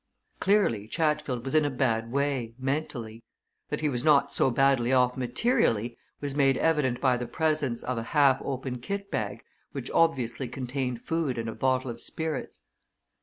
Clearly, 0.39 0.87
Chatfield 0.87 1.45
was 1.45 1.53
in 1.53 1.63
a 1.63 1.69
bad 1.69 2.11
way, 2.11 2.55
mentally. 2.57 3.21
That 3.69 3.81
he 3.81 3.87
was 3.87 4.03
not 4.03 4.33
so 4.33 4.49
badly 4.49 4.91
off 4.91 5.15
materially 5.15 5.95
was 6.21 6.33
made 6.33 6.57
evident 6.57 6.99
by 6.99 7.17
the 7.17 7.27
presence 7.27 7.83
of 7.83 7.99
a 7.99 8.03
half 8.17 8.41
open 8.43 8.79
kit 8.79 9.11
bag 9.11 9.43
which 9.73 9.91
obviously 9.91 10.47
contained 10.47 11.03
food 11.03 11.37
and 11.37 11.47
a 11.47 11.53
bottle 11.53 11.91
of 11.91 12.01
spirits. 12.01 12.61